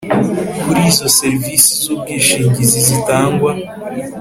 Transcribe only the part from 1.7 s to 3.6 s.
z ubwishingizi zitangwa